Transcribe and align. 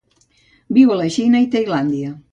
Viu 0.77 0.95
a 0.95 0.97
la 1.03 1.07
Xina 1.17 1.43
i 1.45 1.53
Tailàndia. 1.57 2.15